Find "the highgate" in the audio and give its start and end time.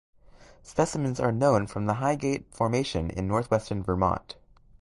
1.85-2.51